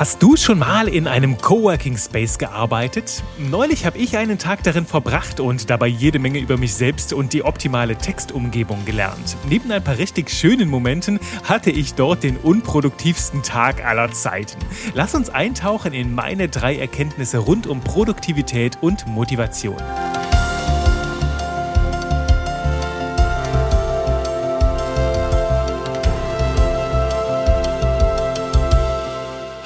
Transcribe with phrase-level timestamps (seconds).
[0.00, 3.22] Hast du schon mal in einem Coworking Space gearbeitet?
[3.36, 7.34] Neulich habe ich einen Tag darin verbracht und dabei jede Menge über mich selbst und
[7.34, 9.36] die optimale Textumgebung gelernt.
[9.46, 14.56] Neben ein paar richtig schönen Momenten hatte ich dort den unproduktivsten Tag aller Zeiten.
[14.94, 19.76] Lass uns eintauchen in meine drei Erkenntnisse rund um Produktivität und Motivation.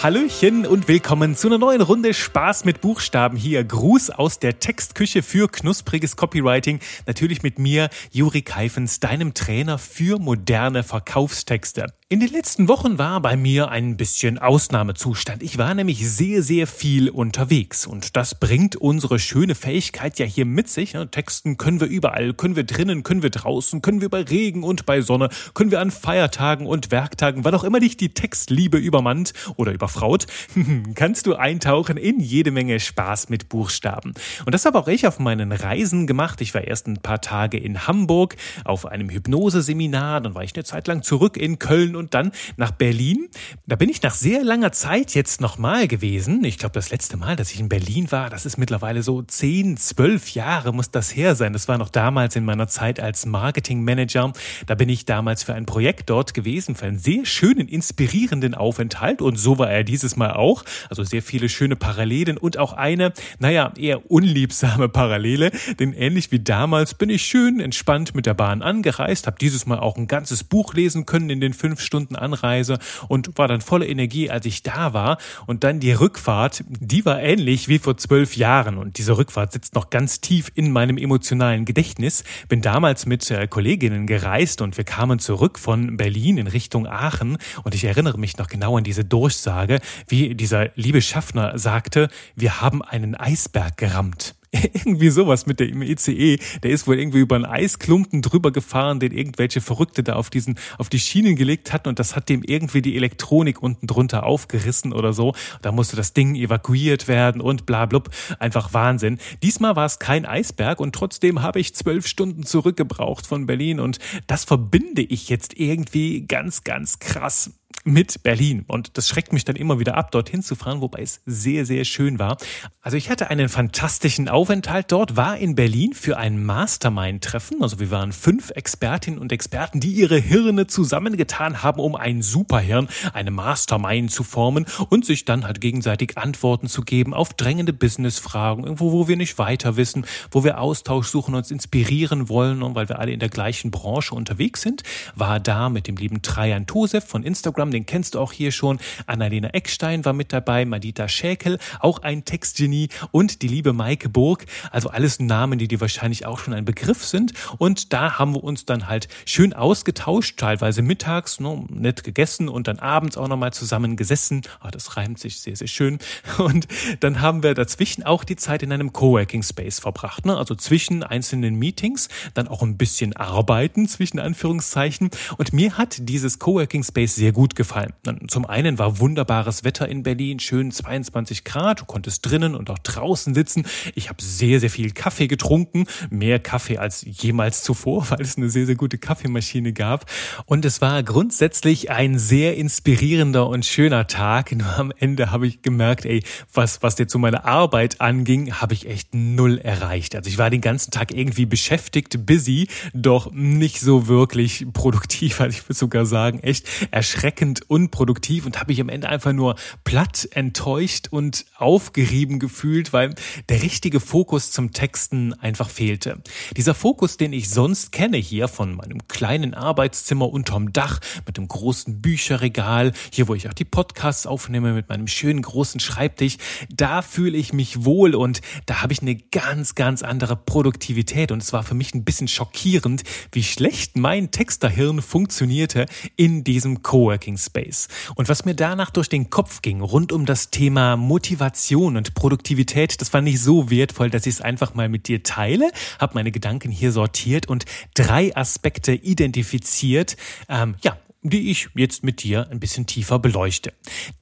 [0.04, 3.64] Hallöchen und willkommen zu einer neuen Runde Spaß mit Buchstaben hier.
[3.64, 6.80] Gruß aus der Textküche für knuspriges Copywriting.
[7.06, 11.86] Natürlich mit mir, Juri Keifens, deinem Trainer für moderne Verkaufstexte.
[12.10, 15.42] In den letzten Wochen war bei mir ein bisschen Ausnahmezustand.
[15.42, 20.44] Ich war nämlich sehr, sehr viel unterwegs und das bringt unsere schöne Fähigkeit ja hier
[20.44, 20.94] mit sich.
[21.10, 24.84] Texten können wir überall, können wir drinnen, können wir draußen, können wir bei Regen und
[24.84, 29.32] bei Sonne, können wir an Feiertagen und Werktagen, wann auch immer dich die Textliebe übermannt
[29.56, 30.26] oder überfraut,
[30.94, 34.14] kannst du eintauchen in jede Menge Spaß mit Buchstaben.
[34.44, 36.40] Und das habe auch ich auf meinen Reisen gemacht.
[36.40, 40.64] Ich war erst ein paar Tage in Hamburg auf einem Hypnoseseminar, dann war ich eine
[40.64, 43.28] Zeit lang zurück in Köln und dann nach Berlin.
[43.66, 46.44] Da bin ich nach sehr langer Zeit jetzt nochmal gewesen.
[46.44, 49.76] Ich glaube, das letzte Mal, dass ich in Berlin war, das ist mittlerweile so zehn,
[49.76, 51.52] zwölf Jahre muss das her sein.
[51.52, 54.32] Das war noch damals in meiner Zeit als Marketingmanager.
[54.66, 59.22] Da bin ich damals für ein Projekt dort gewesen, für einen sehr schönen, inspirierenden Aufenthalt.
[59.22, 60.64] Und so war er dieses Mal auch.
[60.90, 65.50] Also sehr viele schöne Parallelen und auch eine, naja, eher unliebsame Parallele.
[65.78, 69.78] Denn ähnlich wie damals bin ich schön entspannt mit der Bahn angereist, habe dieses Mal
[69.78, 73.86] auch ein ganzes Buch lesen können in den fünf Stunden Anreise und war dann voller
[73.86, 75.18] Energie, als ich da war.
[75.46, 78.78] Und dann die Rückfahrt, die war ähnlich wie vor zwölf Jahren.
[78.78, 82.24] Und diese Rückfahrt sitzt noch ganz tief in meinem emotionalen Gedächtnis.
[82.48, 87.38] Bin damals mit äh, Kolleginnen gereist und wir kamen zurück von Berlin in Richtung Aachen.
[87.62, 89.73] Und ich erinnere mich noch genau an diese Durchsage,
[90.08, 94.34] wie dieser liebe Schaffner sagte, wir haben einen Eisberg gerammt.
[94.74, 96.38] irgendwie sowas mit dem ECE.
[96.62, 100.58] Der ist wohl irgendwie über einen Eisklumpen drüber gefahren, den irgendwelche Verrückte da auf diesen,
[100.78, 104.92] auf die Schienen gelegt hatten und das hat dem irgendwie die Elektronik unten drunter aufgerissen
[104.92, 105.34] oder so.
[105.62, 108.10] Da musste das Ding evakuiert werden und bla blub.
[108.38, 109.18] Einfach Wahnsinn.
[109.42, 113.98] Diesmal war es kein Eisberg und trotzdem habe ich zwölf Stunden zurückgebraucht von Berlin und
[114.26, 117.50] das verbinde ich jetzt irgendwie ganz, ganz krass
[117.84, 118.64] mit Berlin.
[118.66, 121.84] Und das schreckt mich dann immer wieder ab, dorthin zu fahren, wobei es sehr, sehr
[121.84, 122.38] schön war.
[122.80, 127.62] Also ich hatte einen fantastischen Aufenthalt dort, war in Berlin für ein Mastermind-Treffen.
[127.62, 132.88] Also wir waren fünf Expertinnen und Experten, die ihre Hirne zusammengetan haben, um ein Superhirn,
[133.12, 138.64] eine Mastermind zu formen und sich dann halt gegenseitig Antworten zu geben auf drängende Business-Fragen,
[138.64, 142.88] irgendwo, wo wir nicht weiter wissen, wo wir Austausch suchen, uns inspirieren wollen und weil
[142.88, 144.82] wir alle in der gleichen Branche unterwegs sind,
[145.14, 148.78] war da mit dem lieben Trajan Tosef von Instagram den kennst du auch hier schon.
[149.06, 154.46] Annalena Eckstein war mit dabei, Madita Schäkel, auch ein Textgenie und die liebe Maike Burg.
[154.70, 157.32] Also alles Namen, die dir wahrscheinlich auch schon ein Begriff sind.
[157.58, 162.68] Und da haben wir uns dann halt schön ausgetauscht, teilweise mittags, ne, nett gegessen und
[162.68, 164.42] dann abends auch nochmal zusammen gesessen.
[164.64, 165.98] Oh, das reimt sich sehr, sehr schön.
[166.38, 166.66] Und
[167.00, 170.26] dann haben wir dazwischen auch die Zeit in einem Coworking Space verbracht.
[170.26, 170.36] Ne?
[170.36, 175.10] Also zwischen einzelnen Meetings, dann auch ein bisschen arbeiten zwischen Anführungszeichen.
[175.36, 177.92] Und mir hat dieses Coworking Space sehr gut gefallen gefallen.
[178.28, 182.78] Zum einen war wunderbares Wetter in Berlin, schön 22 Grad, du konntest drinnen und auch
[182.78, 183.64] draußen sitzen.
[183.94, 188.48] Ich habe sehr, sehr viel Kaffee getrunken, mehr Kaffee als jemals zuvor, weil es eine
[188.50, 190.10] sehr, sehr gute Kaffeemaschine gab.
[190.46, 194.52] Und es war grundsätzlich ein sehr inspirierender und schöner Tag.
[194.52, 196.22] Nur am Ende habe ich gemerkt, ey,
[196.52, 200.14] was, was dir zu meiner Arbeit anging, habe ich echt null erreicht.
[200.14, 205.56] Also ich war den ganzen Tag irgendwie beschäftigt, busy, doch nicht so wirklich produktiv, also
[205.56, 209.56] ich würde sogar sagen, echt erschreckend erschreckend unproduktiv und habe mich am Ende einfach nur
[209.84, 213.14] platt, enttäuscht und aufgerieben gefühlt, weil
[213.48, 216.22] der richtige Fokus zum Texten einfach fehlte.
[216.56, 221.48] Dieser Fokus, den ich sonst kenne hier von meinem kleinen Arbeitszimmer unterm Dach mit dem
[221.48, 226.38] großen Bücherregal, hier wo ich auch die Podcasts aufnehme mit meinem schönen großen Schreibtisch,
[226.74, 231.42] da fühle ich mich wohl und da habe ich eine ganz, ganz andere Produktivität und
[231.42, 233.02] es war für mich ein bisschen schockierend,
[233.32, 235.86] wie schlecht mein Texterhirn funktionierte
[236.16, 237.88] in diesem Coworking Space.
[238.14, 243.00] Und was mir danach durch den Kopf ging, rund um das Thema Motivation und Produktivität,
[243.00, 246.30] das war nicht so wertvoll, dass ich es einfach mal mit dir teile, habe meine
[246.30, 250.16] Gedanken hier sortiert und drei Aspekte identifiziert,
[250.48, 253.72] ähm, ja, die ich jetzt mit dir ein bisschen tiefer beleuchte.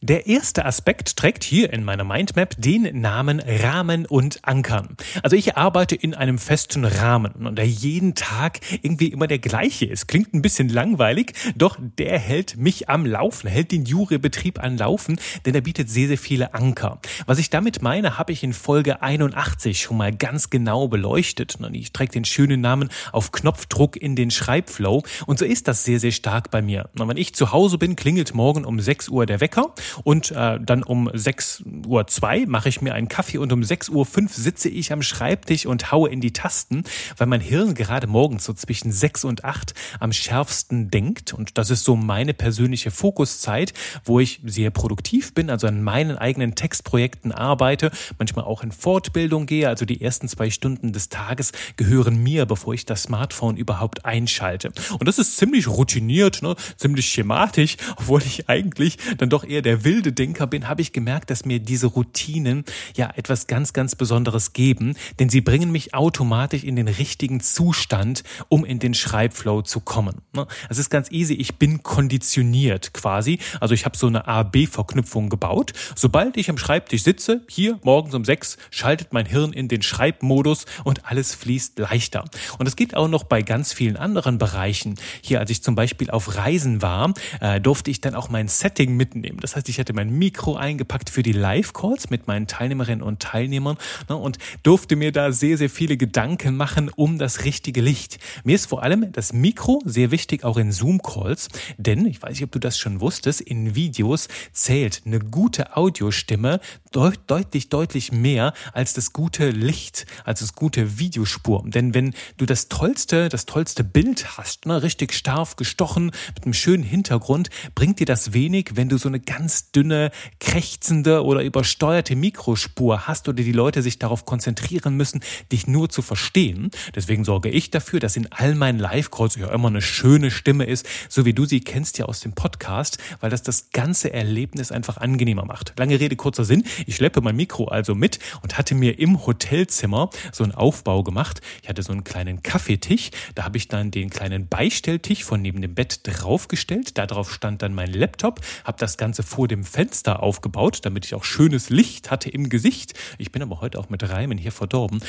[0.00, 4.96] Der erste Aspekt trägt hier in meiner Mindmap den Namen Rahmen und Ankern.
[5.24, 9.84] Also ich arbeite in einem festen Rahmen und der jeden Tag irgendwie immer der gleiche
[9.84, 10.06] ist.
[10.06, 15.18] Klingt ein bisschen langweilig, doch der hält mich am Laufen, hält den Jurebetrieb an Laufen,
[15.44, 17.00] denn er bietet sehr, sehr viele Anker.
[17.26, 21.56] Was ich damit meine, habe ich in Folge 81 schon mal ganz genau beleuchtet.
[21.56, 25.82] Und ich träge den schönen Namen auf Knopfdruck in den Schreibflow und so ist das
[25.82, 26.88] sehr, sehr stark bei mir.
[26.98, 29.74] Und wenn ich zu Hause bin, klingelt morgen um 6 Uhr der Wecker
[30.04, 33.88] und äh, dann um 6 Uhr 2 mache ich mir einen Kaffee und um 6
[33.88, 36.84] Uhr 5 sitze ich am Schreibtisch und haue in die Tasten,
[37.16, 41.70] weil mein Hirn gerade morgens so zwischen 6 und 8 am schärfsten denkt und das
[41.70, 43.72] ist so meine persönliche Fokuszeit,
[44.04, 49.46] wo ich sehr produktiv bin, also an meinen eigenen Textprojekten arbeite, manchmal auch in Fortbildung
[49.46, 54.04] gehe, also die ersten zwei Stunden des Tages gehören mir, bevor ich das Smartphone überhaupt
[54.04, 54.72] einschalte.
[54.98, 56.54] Und das ist ziemlich routiniert, ne?
[56.82, 61.30] Ziemlich schematisch, obwohl ich eigentlich dann doch eher der wilde Denker bin, habe ich gemerkt,
[61.30, 62.64] dass mir diese Routinen
[62.96, 68.24] ja etwas ganz, ganz Besonderes geben, denn sie bringen mich automatisch in den richtigen Zustand,
[68.48, 70.22] um in den Schreibflow zu kommen.
[70.34, 70.46] Ne?
[70.68, 75.72] Es ist ganz easy, ich bin konditioniert quasi, also ich habe so eine A-B-Verknüpfung gebaut.
[75.94, 80.66] Sobald ich am Schreibtisch sitze, hier morgens um sechs, schaltet mein Hirn in den Schreibmodus
[80.82, 82.24] und alles fließt leichter.
[82.58, 84.96] Und es geht auch noch bei ganz vielen anderen Bereichen.
[85.20, 88.96] Hier, als ich zum Beispiel auf Reisen war, äh, durfte ich dann auch mein Setting
[88.96, 89.38] mitnehmen.
[89.40, 93.76] Das heißt, ich hatte mein Mikro eingepackt für die Live-Calls mit meinen Teilnehmerinnen und Teilnehmern
[94.08, 98.18] ne, und durfte mir da sehr, sehr viele Gedanken machen um das richtige Licht.
[98.44, 102.44] Mir ist vor allem das Mikro sehr wichtig, auch in Zoom-Calls, denn ich weiß nicht,
[102.44, 106.60] ob du das schon wusstest, in Videos zählt eine gute Audiostimme
[106.92, 111.64] deut deutlich, deutlich mehr als das gute Licht, als das gute Videospur.
[111.66, 116.54] Denn wenn du das tollste, das tollste Bild hast, ne, richtig scharf gestochen, mit einem
[116.54, 120.10] schönen Hintergrund, bringt dir das wenig, wenn du so eine ganz dünne,
[120.40, 126.02] krächzende oder übersteuerte Mikrospur hast oder die Leute sich darauf konzentrieren müssen, dich nur zu
[126.02, 126.70] verstehen.
[126.94, 130.86] Deswegen sorge ich dafür, dass in all meinen Live-Calls ja immer eine schöne Stimme ist,
[131.08, 134.98] so wie du sie kennst ja aus dem Podcast, weil das das ganze Erlebnis einfach
[134.98, 135.74] angenehmer macht.
[135.78, 136.64] Lange Rede, kurzer Sinn.
[136.86, 141.40] Ich schleppe mein Mikro also mit und hatte mir im Hotelzimmer so einen Aufbau gemacht.
[141.62, 143.10] Ich hatte so einen kleinen Kaffeetisch.
[143.34, 146.98] Da habe ich dann den kleinen Beistelltisch von neben dem Bett draufgestellt.
[146.98, 148.40] Darauf stand dann mein Laptop.
[148.64, 152.94] Habe das Ganze vor dem Fenster aufgebaut, damit ich auch schönes Licht hatte im Gesicht.
[153.18, 155.02] Ich bin aber heute auch mit Reimen hier verdorben.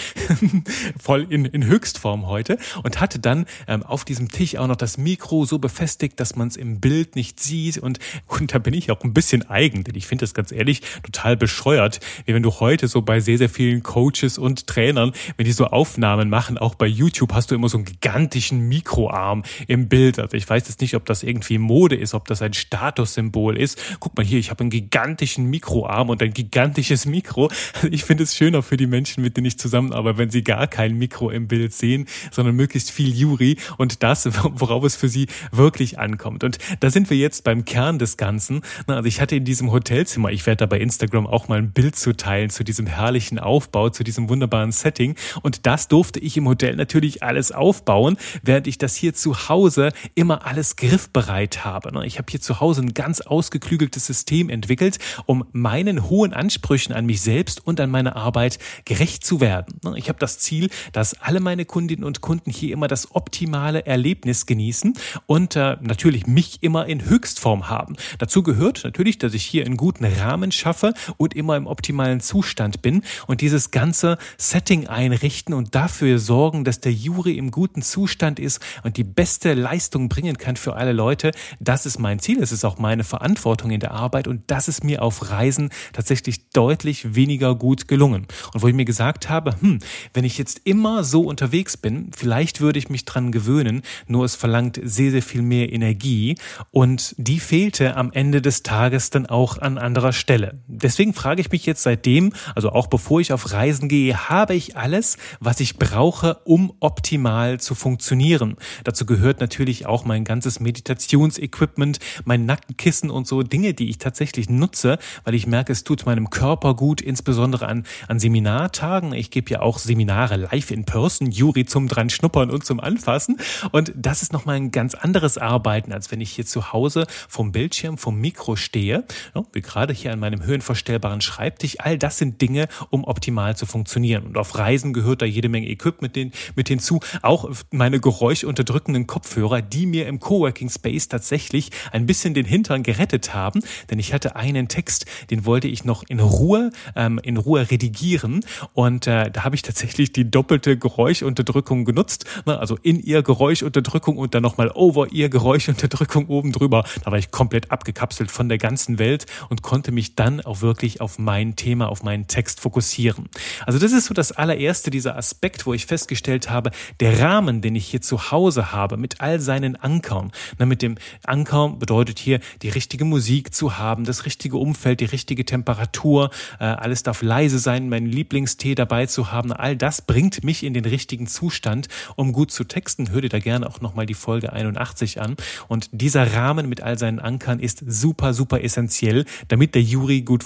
[0.99, 2.57] Voll in, in Höchstform heute.
[2.83, 6.47] Und hatte dann ähm, auf diesem Tisch auch noch das Mikro so befestigt, dass man
[6.47, 7.77] es im Bild nicht sieht.
[7.77, 10.81] Und, und da bin ich auch ein bisschen eigen, denn ich finde das ganz ehrlich
[11.03, 15.45] total bescheuert, wie wenn du heute so bei sehr, sehr vielen Coaches und Trainern, wenn
[15.45, 19.87] die so Aufnahmen machen, auch bei YouTube hast du immer so einen gigantischen Mikroarm im
[19.87, 20.19] Bild.
[20.19, 23.81] Also ich weiß jetzt nicht, ob das irgendwie Mode ist, ob das ein Statussymbol ist.
[23.99, 27.49] Guck mal hier, ich habe einen gigantischen Mikroarm und ein gigantisches Mikro.
[27.91, 30.97] Ich finde es schöner für die Menschen, mit denen ich zusammenarbeite, wenn sie gar kein
[30.97, 35.99] Mikro im Bild sehen, sondern möglichst viel Juri und das, worauf es für sie wirklich
[35.99, 36.43] ankommt.
[36.43, 38.61] Und da sind wir jetzt beim Kern des Ganzen.
[38.87, 41.95] Also ich hatte in diesem Hotelzimmer, ich werde da bei Instagram auch mal ein Bild
[41.95, 45.15] zu teilen zu diesem herrlichen Aufbau, zu diesem wunderbaren Setting.
[45.41, 49.91] Und das durfte ich im Hotel natürlich alles aufbauen, während ich das hier zu Hause
[50.15, 52.05] immer alles griffbereit habe.
[52.05, 57.05] Ich habe hier zu Hause ein ganz ausgeklügeltes System entwickelt, um meinen hohen Ansprüchen an
[57.05, 59.79] mich selbst und an meine Arbeit gerecht zu werden.
[59.95, 64.45] Ich habe das Ziel, dass alle meine Kundinnen und Kunden hier immer das optimale Erlebnis
[64.45, 64.93] genießen
[65.25, 67.95] und äh, natürlich mich immer in Höchstform haben.
[68.17, 72.81] Dazu gehört natürlich, dass ich hier einen guten Rahmen schaffe und immer im optimalen Zustand
[72.81, 78.39] bin und dieses ganze Setting einrichten und dafür sorgen, dass der Jury im guten Zustand
[78.39, 81.31] ist und die beste Leistung bringen kann für alle Leute.
[81.59, 82.41] Das ist mein Ziel.
[82.41, 86.49] Es ist auch meine Verantwortung in der Arbeit und das ist mir auf Reisen tatsächlich
[86.49, 88.27] deutlich weniger gut gelungen.
[88.53, 89.79] Und wo ich mir gesagt habe, hm,
[90.13, 94.35] wenn ich jetzt immer so unterwegs bin, vielleicht würde ich mich dran gewöhnen, nur es
[94.35, 96.35] verlangt sehr, sehr viel mehr Energie
[96.71, 100.59] und die fehlte am Ende des Tages dann auch an anderer Stelle.
[100.67, 104.77] Deswegen frage ich mich jetzt seitdem, also auch bevor ich auf Reisen gehe, habe ich
[104.77, 108.55] alles, was ich brauche, um optimal zu funktionieren.
[108.83, 114.49] Dazu gehört natürlich auch mein ganzes Meditationsequipment, mein Nackenkissen und so Dinge, die ich tatsächlich
[114.49, 119.13] nutze, weil ich merke, es tut meinem Körper gut, insbesondere an, an Seminartagen.
[119.13, 123.37] Ich gebe ja auch Seminare live in person, Juri zum dran schnuppern und zum Anfassen.
[123.71, 127.51] Und das ist nochmal ein ganz anderes Arbeiten, als wenn ich hier zu Hause vom
[127.51, 129.03] Bildschirm, vom Mikro stehe,
[129.51, 131.75] wie gerade hier an meinem höhenverstellbaren wunderbaren Schreibtisch.
[131.79, 134.25] All das sind Dinge, um optimal zu funktionieren.
[134.25, 136.99] Und auf Reisen gehört da jede Menge Equipment mit, mit hinzu.
[137.21, 143.33] Auch meine geräuschunterdrückenden Kopfhörer, die mir im Coworking Space tatsächlich ein bisschen den Hintern gerettet
[143.33, 143.61] haben.
[143.89, 148.45] Denn ich hatte einen Text, den wollte ich noch in Ruhe, ähm, in Ruhe redigieren.
[148.73, 152.25] Und äh, da habe ich tatsächlich die doppelte Geräuschunterdrückung genutzt.
[152.45, 152.57] Ne?
[152.57, 156.83] Also in ihr Geräuschunterdrückung und dann nochmal over ihr Geräuschunterdrückung oben drüber.
[157.03, 161.01] Da war ich komplett abgekapselt von der ganzen Welt und konnte mich dann auch wirklich
[161.03, 163.29] auf mein Thema, auf meinen Text fokussieren.
[163.65, 167.75] Also das ist so das allererste, dieser Aspekt, wo ich festgestellt habe, der Rahmen, den
[167.75, 170.31] ich hier zu Hause habe, mit all seinen Ankern.
[170.57, 170.95] Na, mit dem
[171.25, 176.63] Anker bedeutet hier, die richtige Musik zu haben, das richtige Umfeld, die richtige Temperatur, äh,
[176.63, 179.51] alles darf leise sein, meinen Lieblingstee dabei zu haben.
[179.51, 183.11] All das bringt mich in den richtigen Zustand, um gut zu texten.
[183.11, 185.35] Hör dir da gerne auch nochmal die Folge 81 an.
[185.67, 190.43] Und dieser Rahmen mit all seinen Ankern ist super, super essentiell, damit der Juri gut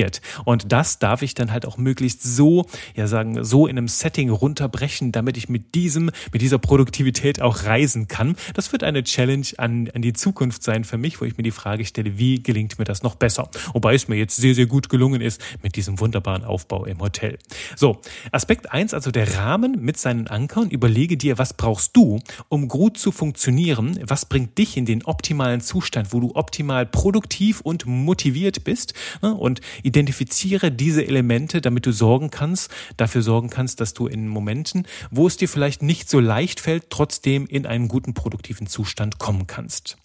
[0.00, 0.20] funktioniert.
[0.44, 4.30] Und das darf ich dann halt auch möglichst so, ja sagen, so in einem Setting
[4.30, 8.36] runterbrechen, damit ich mit diesem, mit dieser Produktivität auch reisen kann.
[8.54, 11.50] Das wird eine Challenge an, an die Zukunft sein für mich, wo ich mir die
[11.50, 13.50] Frage stelle, wie gelingt mir das noch besser?
[13.72, 17.38] Wobei es mir jetzt sehr, sehr gut gelungen ist mit diesem wunderbaren Aufbau im Hotel.
[17.76, 18.00] So,
[18.32, 20.70] Aspekt eins, also der Rahmen mit seinen Ankern.
[20.70, 23.98] Überlege dir, was brauchst du, um gut zu funktionieren?
[24.06, 28.94] Was bringt dich in den optimalen Zustand, wo du optimal produktiv und motiviert bist?
[29.22, 29.34] Ne?
[29.34, 34.86] Und identifiziere diese Elemente, damit du sorgen kannst, dafür sorgen kannst, dass du in Momenten,
[35.10, 39.48] wo es dir vielleicht nicht so leicht fällt, trotzdem in einen guten produktiven Zustand kommen
[39.48, 39.96] kannst.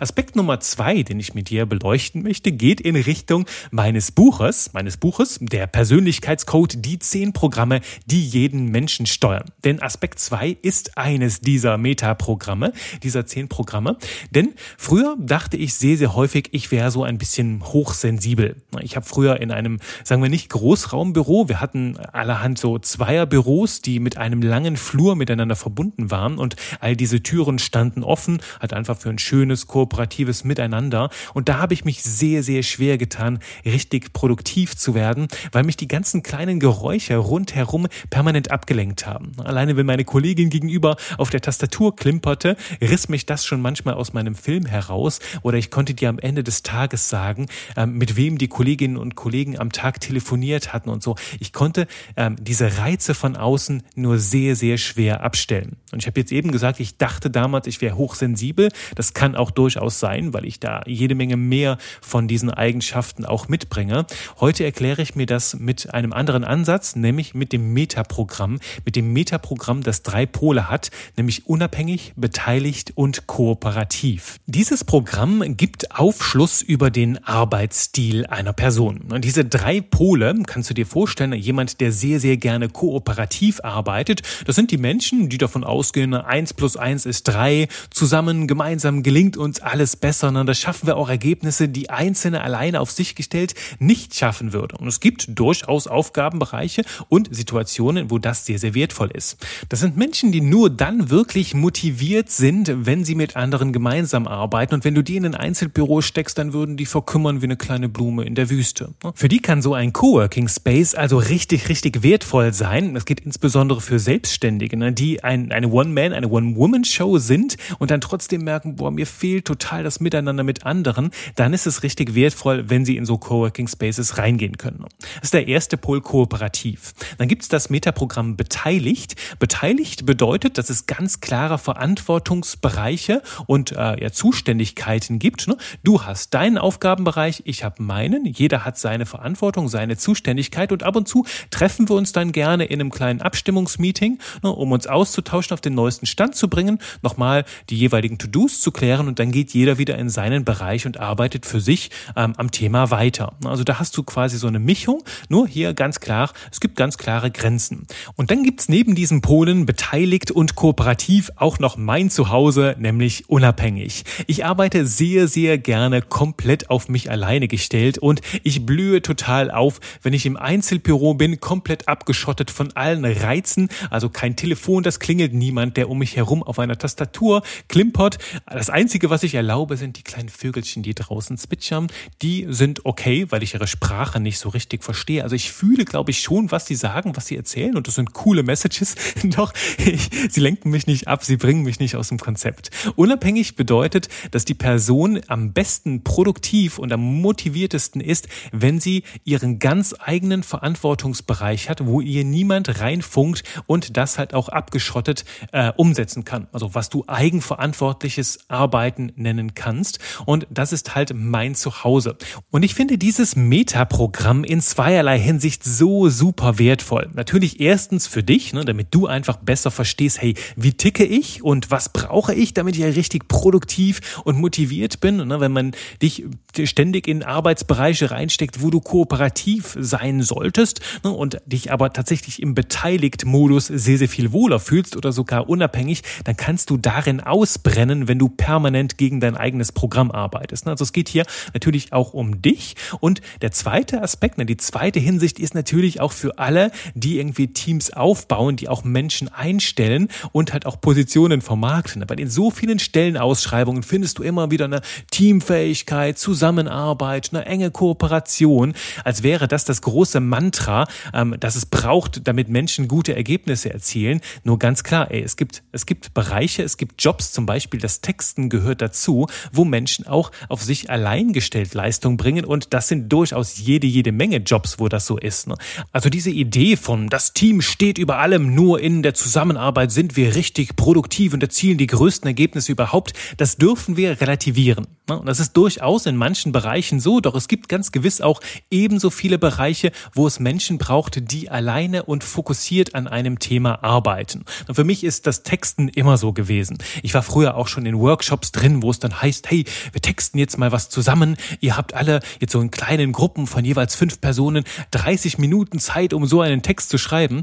[0.00, 4.96] Aspekt Nummer zwei, den ich mit dir beleuchten möchte, geht in Richtung meines Buches, meines
[4.96, 9.44] Buches, der Persönlichkeitscode, die zehn Programme, die jeden Menschen steuern.
[9.64, 13.96] Denn Aspekt zwei ist eines dieser Metaprogramme, dieser zehn Programme.
[14.30, 18.56] Denn früher dachte ich sehr, sehr häufig, ich wäre so ein bisschen hochsensibel.
[18.80, 24.00] Ich habe früher in einem, sagen wir nicht Großraumbüro, wir hatten allerhand so Zweierbüros, die
[24.00, 28.98] mit einem langen Flur miteinander verbunden waren und all diese Türen standen offen, hat einfach
[28.98, 31.10] für ein schönes gutes, kooperatives Miteinander.
[31.34, 35.76] Und da habe ich mich sehr, sehr schwer getan, richtig produktiv zu werden, weil mich
[35.76, 39.32] die ganzen kleinen Geräusche rundherum permanent abgelenkt haben.
[39.38, 44.12] Alleine wenn meine Kollegin gegenüber auf der Tastatur klimperte, riss mich das schon manchmal aus
[44.12, 48.38] meinem Film heraus oder ich konnte dir am Ende des Tages sagen, ähm, mit wem
[48.38, 51.16] die Kolleginnen und Kollegen am Tag telefoniert hatten und so.
[51.40, 55.76] Ich konnte ähm, diese Reize von außen nur sehr, sehr schwer abstellen.
[55.92, 58.70] Und ich habe jetzt eben gesagt, ich dachte damals, ich wäre hochsensibel.
[58.94, 63.48] Das kann auch durchaus sein, weil ich da jede Menge mehr von diesen Eigenschaften auch
[63.48, 64.06] mitbringe.
[64.40, 69.12] Heute erkläre ich mir das mit einem anderen Ansatz, nämlich mit dem Metaprogramm, mit dem
[69.12, 74.38] Metaprogramm, das drei Pole hat, nämlich unabhängig, beteiligt und kooperativ.
[74.46, 79.08] Dieses Programm gibt Aufschluss über den Arbeitsstil einer Person.
[79.12, 84.22] Und diese drei Pole kannst du dir vorstellen, jemand, der sehr, sehr gerne kooperativ arbeitet,
[84.46, 89.31] das sind die Menschen, die davon ausgehen, eins plus eins ist drei, zusammen, gemeinsam gelingt
[89.36, 93.54] uns alles besser, sondern da schaffen wir auch Ergebnisse, die Einzelne alleine auf sich gestellt
[93.78, 94.76] nicht schaffen würde.
[94.76, 99.36] Und es gibt durchaus Aufgabenbereiche und Situationen, wo das sehr, sehr wertvoll ist.
[99.68, 104.74] Das sind Menschen, die nur dann wirklich motiviert sind, wenn sie mit anderen gemeinsam arbeiten.
[104.74, 107.88] Und wenn du die in ein Einzelbüro steckst, dann würden die verkümmern wie eine kleine
[107.88, 108.94] Blume in der Wüste.
[109.14, 112.94] Für die kann so ein Coworking Space also richtig, richtig wertvoll sein.
[112.94, 118.00] Das geht insbesondere für Selbstständige, ne, die ein, eine One-Man, eine One-Woman-Show sind und dann
[118.00, 122.68] trotzdem merken, boah, mir fehlt total das Miteinander mit anderen, dann ist es richtig wertvoll,
[122.68, 124.84] wenn Sie in so Coworking Spaces reingehen können.
[125.14, 126.92] Das ist der erste Pol kooperativ.
[127.18, 129.14] Dann gibt es das Metaprogramm Beteiligt.
[129.38, 135.46] Beteiligt bedeutet, dass es ganz klare Verantwortungsbereiche und äh, ja, Zuständigkeiten gibt.
[135.46, 135.56] Ne?
[135.84, 138.24] Du hast deinen Aufgabenbereich, ich habe meinen.
[138.24, 142.64] Jeder hat seine Verantwortung, seine Zuständigkeit und ab und zu treffen wir uns dann gerne
[142.64, 147.44] in einem kleinen Abstimmungsmeeting, ne, um uns auszutauschen, auf den neuesten Stand zu bringen, nochmal
[147.70, 151.44] die jeweiligen To-Dos zu klären und dann geht jeder wieder in seinen Bereich und arbeitet
[151.44, 153.34] für sich ähm, am Thema weiter.
[153.44, 156.96] Also da hast du quasi so eine Mischung, nur hier ganz klar, es gibt ganz
[156.96, 157.86] klare Grenzen.
[158.16, 164.04] Und dann gibt's neben diesen Polen beteiligt und kooperativ auch noch mein Zuhause, nämlich unabhängig.
[164.28, 169.78] Ich arbeite sehr, sehr gerne komplett auf mich alleine gestellt und ich blühe total auf,
[170.00, 175.34] wenn ich im Einzelbüro bin, komplett abgeschottet von allen Reizen, also kein Telefon, das klingelt
[175.34, 178.16] niemand, der um mich herum auf einer Tastatur klimpert.
[178.46, 181.88] Das einzige Einzige, was ich erlaube, sind die kleinen Vögelchen, die draußen zwitschern.
[182.22, 185.24] Die sind okay, weil ich ihre Sprache nicht so richtig verstehe.
[185.24, 188.12] Also ich fühle, glaube ich, schon, was sie sagen, was sie erzählen und das sind
[188.12, 188.94] coole Messages.
[189.24, 192.70] Doch ich, sie lenken mich nicht ab, sie bringen mich nicht aus dem Konzept.
[192.94, 199.58] Unabhängig bedeutet, dass die Person am besten produktiv und am motiviertesten ist, wenn sie ihren
[199.58, 206.22] ganz eigenen Verantwortungsbereich hat, wo ihr niemand reinfunkt und das halt auch abgeschottet äh, umsetzen
[206.22, 206.46] kann.
[206.52, 208.48] Also was du eigenverantwortliches
[208.92, 209.98] Arbeiten nennen kannst.
[210.26, 212.16] Und das ist halt mein Zuhause.
[212.50, 217.08] Und ich finde dieses Metaprogramm in zweierlei Hinsicht so super wertvoll.
[217.14, 221.70] Natürlich erstens für dich, ne, damit du einfach besser verstehst, hey, wie ticke ich und
[221.70, 225.16] was brauche ich, damit ich ja richtig produktiv und motiviert bin.
[225.16, 225.72] Ne, wenn man
[226.02, 226.24] dich
[226.64, 232.54] ständig in Arbeitsbereiche reinsteckt, wo du kooperativ sein solltest ne, und dich aber tatsächlich im
[232.54, 238.18] Beteiligt-Modus sehr, sehr viel wohler fühlst oder sogar unabhängig, dann kannst du darin ausbrennen, wenn
[238.18, 240.66] du permanent gegen dein eigenes Programm arbeitest.
[240.66, 240.72] Ne.
[240.72, 241.24] Also es geht hier
[241.54, 242.76] natürlich auch um dich.
[243.00, 247.48] Und der zweite Aspekt, ne, die zweite Hinsicht ist natürlich auch für alle, die irgendwie
[247.48, 252.04] Teams aufbauen, die auch Menschen einstellen und halt auch Positionen vermarkten.
[252.08, 258.74] Weil in so vielen Stellenausschreibungen findest du immer wieder eine Teamfähigkeit, Zusammenarbeit, eine enge Kooperation,
[259.04, 264.20] als wäre das das große Mantra, ähm, das es braucht, damit Menschen gute Ergebnisse erzielen.
[264.44, 268.00] Nur ganz klar, ey, es gibt, es gibt Bereiche, es gibt Jobs, zum Beispiel das
[268.00, 273.12] Texten gehört dazu, wo Menschen auch auf sich allein gestellt Leistung bringen und das sind
[273.12, 275.46] durchaus jede, jede Menge Jobs, wo das so ist.
[275.46, 275.56] Ne?
[275.92, 280.34] Also diese Idee von, das Team steht über allem, nur in der Zusammenarbeit sind wir
[280.34, 284.86] richtig produktiv und erzielen die größten Ergebnisse überhaupt, das dürfen wir relativieren.
[285.08, 285.18] Ne?
[285.18, 289.10] Und das ist durchaus in manchen Bereichen so, doch es gibt ganz gewiss auch ebenso
[289.10, 294.44] viele Bereiche, wo es Menschen braucht, die alleine und fokussiert an einem Thema arbeiten.
[294.68, 296.78] Und für mich ist das Texten immer so gewesen.
[297.02, 300.38] Ich war früher auch schon in Workshops drin, wo es dann heißt, hey, wir texten
[300.38, 301.36] jetzt mal was zusammen.
[301.60, 306.12] Ihr habt alle jetzt so in kleinen Gruppen von jeweils fünf Personen 30 Minuten Zeit,
[306.12, 307.42] um so einen Text zu schreiben.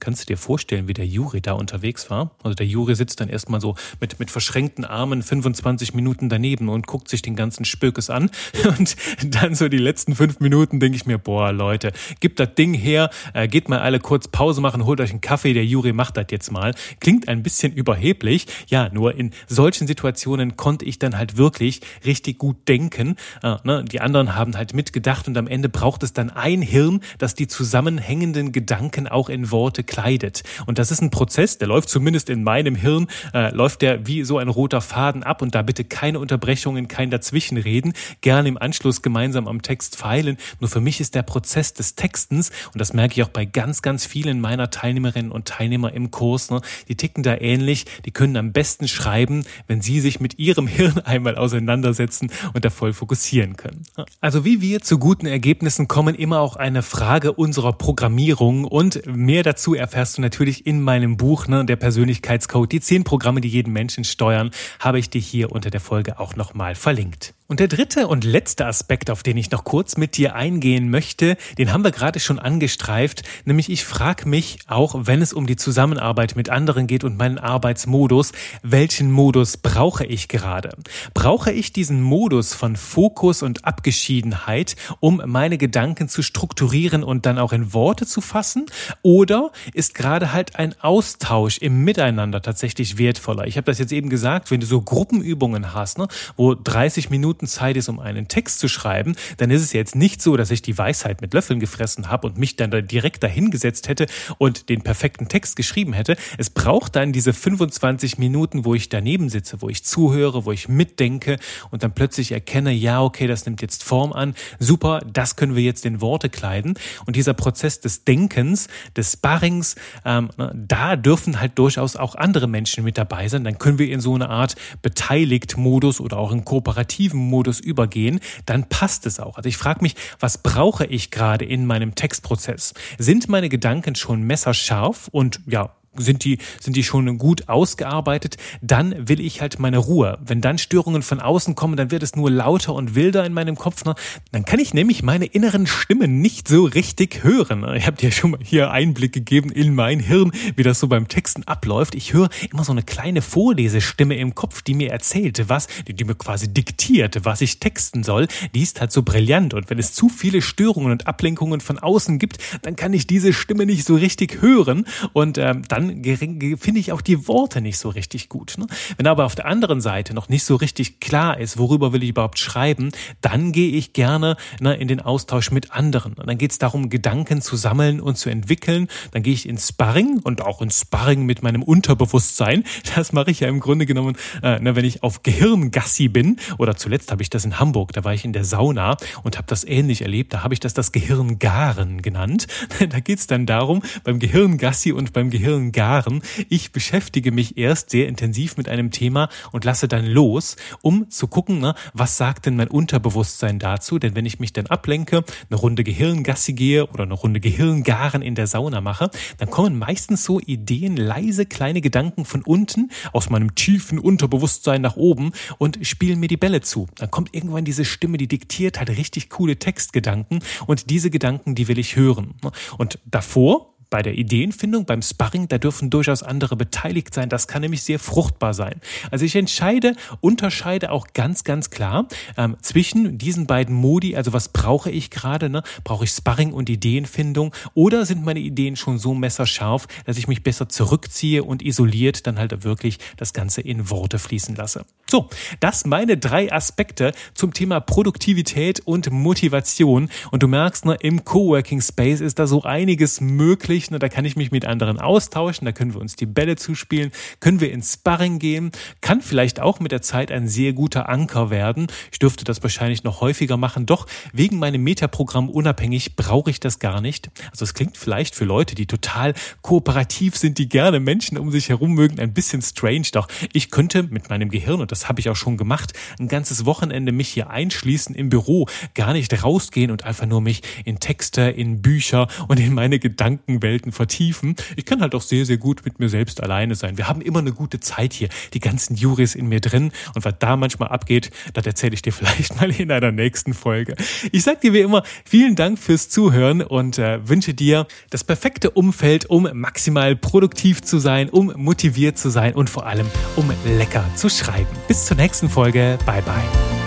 [0.00, 2.32] Kannst du dir vorstellen, wie der Juri da unterwegs war?
[2.42, 6.86] Also der Juri sitzt dann erstmal so mit, mit verschränkten Armen 25 Minuten daneben und
[6.86, 8.30] guckt sich den ganzen Spökes an.
[8.78, 12.74] Und dann so die letzten fünf Minuten denke ich mir, boah, Leute, gebt das Ding
[12.74, 16.18] her, äh, geht mal alle kurz Pause machen, holt euch einen Kaffee, der Juri macht
[16.18, 16.74] das jetzt mal.
[17.00, 18.46] Klingt ein bisschen überheblich.
[18.66, 23.16] Ja, nur in solchen Situationen konnte ich dann halt wirklich richtig gut denken.
[23.42, 23.84] Äh, ne?
[23.84, 27.46] Die anderen haben halt mitgedacht und am Ende braucht es dann ein Hirn, das die
[27.46, 30.42] zusammenhängenden Gedanken auch in Worte Worte kleidet.
[30.66, 34.24] Und das ist ein Prozess, der läuft zumindest in meinem Hirn, äh, läuft der wie
[34.24, 39.02] so ein roter Faden ab und da bitte keine Unterbrechungen, kein Dazwischenreden, gerne im Anschluss
[39.02, 40.36] gemeinsam am Text feilen.
[40.60, 43.82] Nur für mich ist der Prozess des Textens, und das merke ich auch bei ganz,
[43.82, 48.36] ganz vielen meiner Teilnehmerinnen und Teilnehmer im Kurs, ne, die ticken da ähnlich, die können
[48.36, 53.56] am besten schreiben, wenn sie sich mit ihrem Hirn einmal auseinandersetzen und da voll fokussieren
[53.56, 53.82] können.
[54.20, 59.42] Also wie wir zu guten Ergebnissen kommen, immer auch eine Frage unserer Programmierung und mehr
[59.42, 63.48] dazu dazu erfährst du natürlich in meinem Buch, ne, der Persönlichkeitscode, die zehn Programme, die
[63.48, 64.50] jeden Menschen steuern,
[64.80, 67.34] habe ich dir hier unter der Folge auch nochmal verlinkt.
[67.50, 71.38] Und der dritte und letzte Aspekt, auf den ich noch kurz mit dir eingehen möchte,
[71.56, 75.56] den haben wir gerade schon angestreift, nämlich ich frage mich, auch wenn es um die
[75.56, 78.32] Zusammenarbeit mit anderen geht und meinen Arbeitsmodus,
[78.62, 80.76] welchen Modus brauche ich gerade?
[81.14, 87.38] Brauche ich diesen Modus von Fokus und Abgeschiedenheit, um meine Gedanken zu strukturieren und dann
[87.38, 88.66] auch in Worte zu fassen?
[89.00, 93.46] Oder ist gerade halt ein Austausch im Miteinander tatsächlich wertvoller?
[93.46, 97.37] Ich habe das jetzt eben gesagt, wenn du so Gruppenübungen hast, ne, wo 30 Minuten
[97.38, 100.50] Minuten Zeit ist, um einen Text zu schreiben, dann ist es jetzt nicht so, dass
[100.50, 104.06] ich die Weisheit mit Löffeln gefressen habe und mich dann da direkt dahingesetzt hätte
[104.38, 106.16] und den perfekten Text geschrieben hätte.
[106.36, 110.68] Es braucht dann diese 25 Minuten, wo ich daneben sitze, wo ich zuhöre, wo ich
[110.68, 111.38] mitdenke
[111.70, 114.34] und dann plötzlich erkenne, ja, okay, das nimmt jetzt Form an.
[114.58, 116.74] Super, das können wir jetzt in Worte kleiden.
[117.06, 122.82] Und dieser Prozess des Denkens, des Sparrings, ähm, da dürfen halt durchaus auch andere Menschen
[122.82, 123.44] mit dabei sein.
[123.44, 128.68] Dann können wir in so eine Art Beteiligt-Modus oder auch in kooperativen Modus übergehen, dann
[128.68, 129.36] passt es auch.
[129.36, 132.74] Also ich frage mich, was brauche ich gerade in meinem Textprozess?
[132.98, 139.08] Sind meine Gedanken schon messerscharf und ja, sind die, sind die schon gut ausgearbeitet, dann
[139.08, 140.18] will ich halt meine Ruhe.
[140.24, 143.56] Wenn dann Störungen von außen kommen, dann wird es nur lauter und wilder in meinem
[143.56, 143.84] Kopf.
[143.84, 143.94] Ne?
[144.32, 147.66] Dann kann ich nämlich meine inneren Stimmen nicht so richtig hören.
[147.74, 151.08] Ich habe dir schon mal hier Einblick gegeben in mein Hirn, wie das so beim
[151.08, 151.94] Texten abläuft.
[151.94, 156.04] Ich höre immer so eine kleine Vorlesestimme im Kopf, die mir erzählt, was, die, die
[156.04, 158.28] mir quasi diktiert, was ich texten soll.
[158.54, 159.54] Die ist halt so brillant.
[159.54, 163.32] Und wenn es zu viele Störungen und Ablenkungen von außen gibt, dann kann ich diese
[163.32, 164.86] Stimme nicht so richtig hören.
[165.12, 168.54] Und ähm, dann dann finde ich auch die Worte nicht so richtig gut.
[168.58, 168.66] Ne?
[168.96, 172.10] Wenn aber auf der anderen Seite noch nicht so richtig klar ist, worüber will ich
[172.10, 176.14] überhaupt schreiben, dann gehe ich gerne ne, in den Austausch mit anderen.
[176.14, 178.88] Und dann geht es darum, Gedanken zu sammeln und zu entwickeln.
[179.12, 182.64] Dann gehe ich ins Sparring und auch ins Sparring mit meinem Unterbewusstsein.
[182.98, 186.38] Das mache ich ja im Grunde genommen, äh, ne, wenn ich auf Gehirngassi bin.
[186.56, 189.46] Oder zuletzt habe ich das in Hamburg, da war ich in der Sauna und habe
[189.46, 190.32] das ähnlich erlebt.
[190.32, 192.46] Da habe ich das das Gehirngaren genannt.
[192.88, 195.30] Da geht es dann darum, beim Gehirngassi und beim
[195.72, 201.10] Gehirngaren, ich beschäftige mich erst sehr intensiv mit einem Thema und lasse dann los, um
[201.10, 203.98] zu gucken, ne, was sagt denn mein Unterbewusstsein dazu?
[203.98, 208.34] Denn wenn ich mich dann ablenke, eine Runde Gehirngassi gehe oder eine Runde Gehirngaren in
[208.34, 213.54] der Sauna mache, dann kommen meistens so Ideen, leise kleine Gedanken von unten aus meinem
[213.54, 216.86] tiefen Unterbewusstsein nach oben und spielen mir die Bälle zu.
[216.96, 221.68] Dann kommt irgendwann diese Stimme, die diktiert halt richtig coole Textgedanken und diese Gedanken, die
[221.68, 222.34] will ich hören.
[222.78, 227.28] Und davor bei der Ideenfindung, beim Sparring, da dürfen durchaus andere beteiligt sein.
[227.28, 228.80] Das kann nämlich sehr fruchtbar sein.
[229.10, 234.16] Also ich entscheide, unterscheide auch ganz, ganz klar ähm, zwischen diesen beiden Modi.
[234.16, 235.48] Also was brauche ich gerade?
[235.48, 235.62] Ne?
[235.84, 237.54] Brauche ich Sparring und Ideenfindung?
[237.74, 242.38] Oder sind meine Ideen schon so messerscharf, dass ich mich besser zurückziehe und isoliert dann
[242.38, 244.84] halt wirklich das Ganze in Worte fließen lasse?
[245.10, 250.10] So, das meine drei Aspekte zum Thema Produktivität und Motivation.
[250.30, 253.90] Und du merkst, ne, im Coworking Space ist da so einiges möglich möglich.
[253.90, 253.98] Ne?
[253.98, 257.60] Da kann ich mich mit anderen austauschen, da können wir uns die Bälle zuspielen, können
[257.60, 261.86] wir ins Sparring gehen, kann vielleicht auch mit der Zeit ein sehr guter Anker werden.
[262.12, 266.78] Ich dürfte das wahrscheinlich noch häufiger machen, doch wegen meinem Metaprogramm unabhängig brauche ich das
[266.78, 267.30] gar nicht.
[267.50, 271.68] Also es klingt vielleicht für Leute, die total kooperativ sind, die gerne Menschen um sich
[271.68, 275.28] herum mögen, ein bisschen strange, doch ich könnte mit meinem Gehirn, und das habe ich
[275.28, 280.04] auch schon gemacht, ein ganzes Wochenende mich hier einschließen im Büro, gar nicht rausgehen und
[280.04, 284.56] einfach nur mich in Texte, in Bücher und in meine Gedanken Welten vertiefen.
[284.76, 286.96] Ich kann halt auch sehr, sehr gut mit mir selbst alleine sein.
[286.96, 289.92] Wir haben immer eine gute Zeit hier, die ganzen Juris in mir drin.
[290.14, 293.94] Und was da manchmal abgeht, das erzähle ich dir vielleicht mal in einer nächsten Folge.
[294.32, 298.70] Ich sag dir wie immer vielen Dank fürs Zuhören und äh, wünsche dir das perfekte
[298.70, 304.04] Umfeld, um maximal produktiv zu sein, um motiviert zu sein und vor allem um lecker
[304.14, 304.66] zu schreiben.
[304.86, 305.98] Bis zur nächsten Folge.
[306.06, 306.77] Bye bye.